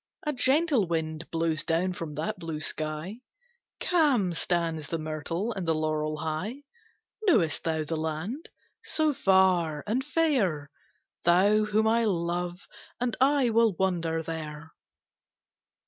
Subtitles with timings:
[0.25, 3.19] A gentle wind blows down from that blue sky;
[3.79, 6.63] Calm stands the myrtle and the laurel high.
[7.27, 8.49] Knowest thou the land?
[8.83, 10.71] So far and fair!
[11.23, 12.67] Thou, whom I love,
[12.99, 14.71] and I will wander there.